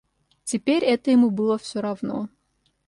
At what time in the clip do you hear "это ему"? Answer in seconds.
0.83-1.29